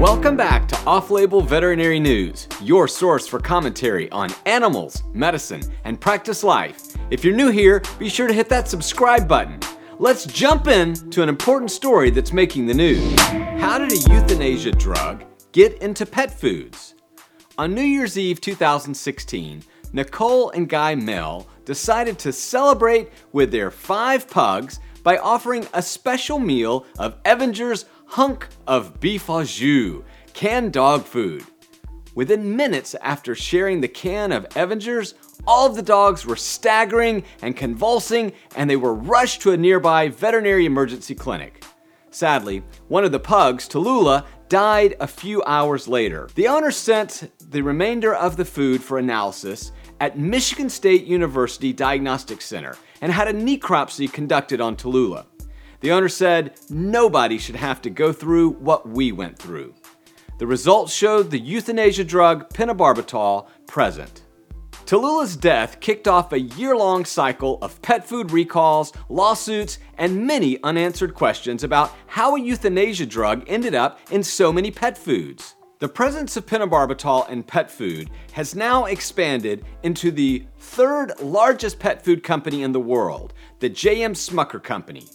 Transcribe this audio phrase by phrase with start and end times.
[0.00, 5.98] Welcome back to Off Label Veterinary News, your source for commentary on animals, medicine, and
[5.98, 6.94] practice life.
[7.08, 9.58] If you're new here, be sure to hit that subscribe button.
[9.98, 13.18] Let's jump in to an important story that's making the news.
[13.58, 16.94] How did a euthanasia drug get into pet foods?
[17.56, 24.28] On New Year's Eve 2016, Nicole and Guy Mell decided to celebrate with their five
[24.28, 31.04] pugs by offering a special meal of Evanger's hunk of beef au jus, canned dog
[31.04, 31.44] food.
[32.14, 35.14] Within minutes after sharing the can of Evanger's,
[35.46, 40.08] all of the dogs were staggering and convulsing, and they were rushed to a nearby
[40.08, 41.62] veterinary emergency clinic.
[42.10, 46.30] Sadly, one of the pugs, Tallulah, died a few hours later.
[46.34, 52.40] The owner sent the remainder of the food for analysis at Michigan State University Diagnostic
[52.40, 55.26] Center and had a necropsy conducted on Tallulah.
[55.86, 59.72] The owner said, Nobody should have to go through what we went through.
[60.38, 64.22] The results showed the euthanasia drug pentobarbital present.
[64.84, 70.60] Tallulah's death kicked off a year long cycle of pet food recalls, lawsuits, and many
[70.64, 75.54] unanswered questions about how a euthanasia drug ended up in so many pet foods.
[75.78, 82.04] The presence of pentobarbital in pet food has now expanded into the third largest pet
[82.04, 84.14] food company in the world, the J.M.
[84.14, 85.06] Smucker Company.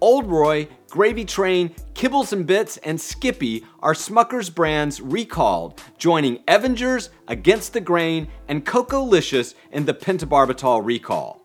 [0.00, 7.10] Old Roy, Gravy Train, Kibbles and Bits, and Skippy are Smucker's brands recalled, joining Evanger's,
[7.28, 11.44] Against the Grain, and Cocolicious in the pentobarbital recall.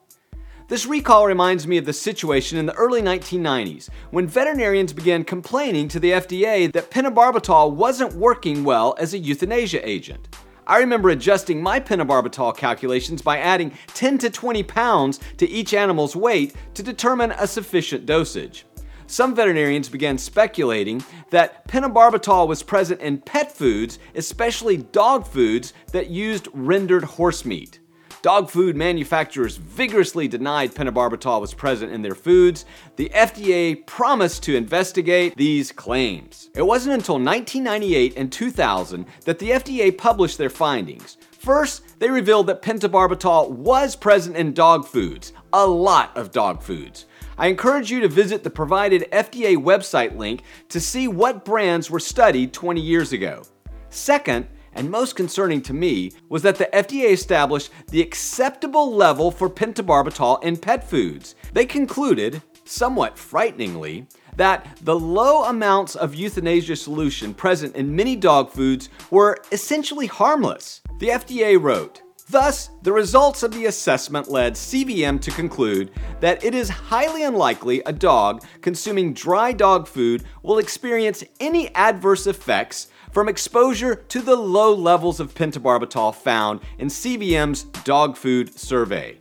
[0.68, 5.88] This recall reminds me of the situation in the early 1990s when veterinarians began complaining
[5.88, 10.29] to the FDA that pentobarbital wasn't working well as a euthanasia agent.
[10.70, 16.16] I remember adjusting my pentobarbital calculations by adding 10 to 20 pounds to each animal's
[16.16, 18.68] weight to determine a sufficient dosage.
[19.08, 26.12] Some veterinarians began speculating that pentobarbital was present in pet foods, especially dog foods that
[26.12, 27.80] used rendered horse meat.
[28.22, 32.66] Dog food manufacturers vigorously denied pentobarbital was present in their foods.
[32.98, 36.50] The FDA promised to investigate these claims.
[36.54, 41.16] It wasn't until 1998 and 2000 that the FDA published their findings.
[41.32, 47.06] First, they revealed that pentobarbital was present in dog foods, a lot of dog foods.
[47.38, 52.02] I encourage you to visit the provided FDA website link to see what brands were
[52.02, 53.44] studied 20 years ago.
[53.90, 54.48] Second,
[54.80, 60.42] and most concerning to me, was that the FDA established the acceptable level for pentobarbital
[60.42, 61.36] in pet foods.
[61.52, 64.08] They concluded, somewhat frighteningly,
[64.38, 70.82] that the low amounts of euthanasia solution present in many dog foods were essentially harmless.
[71.00, 76.54] The FDA wrote, Thus, the results of the assessment led CVM to conclude that it
[76.54, 83.30] is highly unlikely a dog consuming dry dog food will experience any adverse effects from
[83.30, 89.18] exposure to the low levels of pentobarbital found in CVM's dog food survey.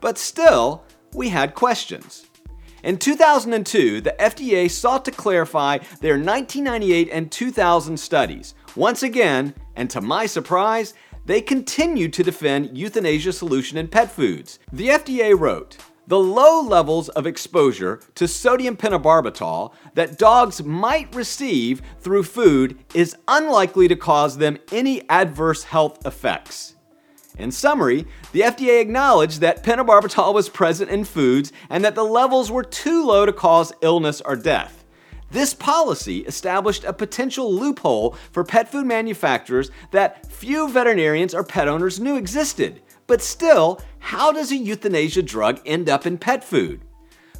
[0.00, 2.24] But still, we had questions.
[2.84, 8.54] In 2002, the FDA sought to clarify their 1998 and 2000 studies.
[8.76, 10.94] Once again, and to my surprise,
[11.26, 14.58] they continued to defend euthanasia solution in pet foods.
[14.72, 15.76] The FDA wrote,
[16.08, 23.16] the low levels of exposure to sodium pentobarbital that dogs might receive through food is
[23.26, 26.76] unlikely to cause them any adverse health effects.
[27.38, 32.52] In summary, the FDA acknowledged that pentobarbital was present in foods and that the levels
[32.52, 34.84] were too low to cause illness or death.
[35.30, 41.68] This policy established a potential loophole for pet food manufacturers that few veterinarians or pet
[41.68, 42.80] owners knew existed.
[43.06, 46.80] But still, how does a euthanasia drug end up in pet food?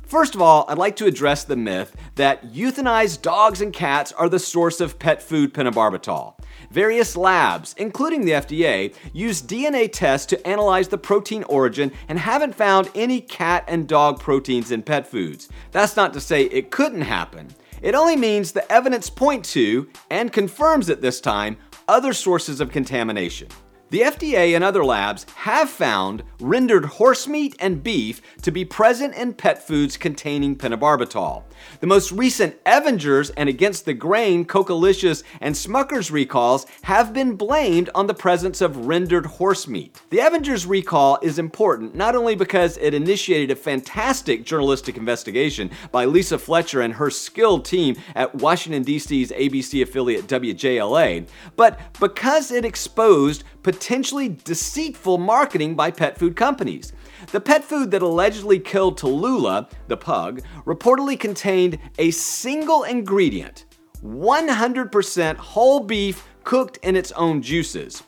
[0.06, 4.28] First of all, I'd like to address the myth that euthanized dogs and cats are
[4.28, 6.38] the source of pet food pentobarbital.
[6.70, 12.54] Various labs, including the FDA, use DNA tests to analyze the protein origin and haven't
[12.54, 15.48] found any cat and dog proteins in pet foods.
[15.72, 17.48] That's not to say it couldn't happen.
[17.82, 21.56] It only means the evidence point to, and confirms at this time,
[21.88, 23.48] other sources of contamination.
[23.88, 29.14] The FDA and other labs have found rendered horse meat and beef to be present
[29.14, 31.44] in pet foods containing pentobarbital.
[31.78, 37.88] The most recent Evanger's and Against the Grain, Cocolicious, and Smucker's recalls have been blamed
[37.94, 40.00] on the presence of rendered horse meat.
[40.10, 46.06] The Evanger's recall is important not only because it initiated a fantastic journalistic investigation by
[46.06, 52.64] Lisa Fletcher and her skilled team at Washington, D.C.'s ABC affiliate WJLA, but because it
[52.64, 53.44] exposed
[53.76, 56.94] potentially deceitful marketing by pet food companies.
[57.30, 63.66] The pet food that allegedly killed Tallulah, the pug, reportedly contained a single ingredient,
[64.02, 68.02] 100% whole beef cooked in its own juices.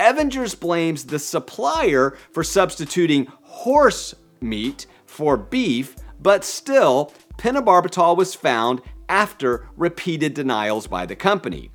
[0.00, 8.80] Evanger's blames the supplier for substituting horse meat for beef, but still, pentobarbital was found
[9.10, 11.70] after repeated denials by the company.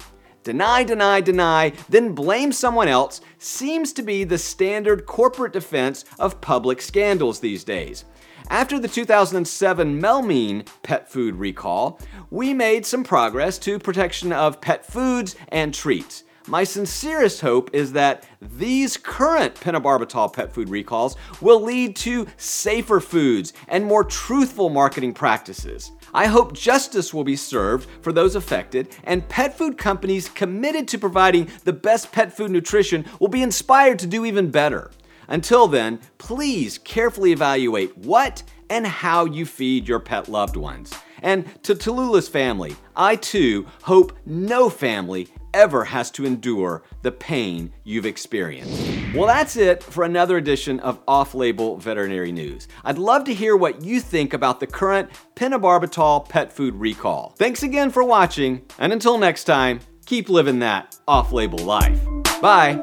[0.48, 6.40] Deny, deny, deny, then blame someone else seems to be the standard corporate defense of
[6.40, 8.06] public scandals these days.
[8.50, 12.00] After the 2007 Melamine pet food recall,
[12.30, 16.24] we made some progress to protection of pet foods and treats.
[16.50, 23.02] My sincerest hope is that these current pentobarbital pet food recalls will lead to safer
[23.02, 25.92] foods and more truthful marketing practices.
[26.14, 30.98] I hope justice will be served for those affected, and pet food companies committed to
[30.98, 34.92] providing the best pet food nutrition will be inspired to do even better.
[35.28, 40.94] Until then, please carefully evaluate what and how you feed your pet loved ones.
[41.22, 47.72] And to Tallulah's family, I too hope no family ever has to endure the pain
[47.84, 48.98] you've experienced.
[49.16, 52.68] Well, that's it for another edition of Off Label Veterinary News.
[52.84, 57.34] I'd love to hear what you think about the current pentobarbital pet food recall.
[57.38, 62.00] Thanks again for watching, and until next time, keep living that off label life.
[62.42, 62.82] Bye.